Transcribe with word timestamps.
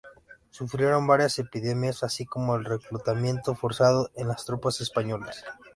Sufrieron 0.49 1.05
varias 1.05 1.37
epidemias, 1.37 2.01
así 2.01 2.25
como 2.25 2.55
el 2.55 2.65
reclutamiento 2.65 3.53
forzado 3.53 4.09
en 4.15 4.29
las 4.29 4.45
tropas 4.45 4.81
españolas. 4.81 5.45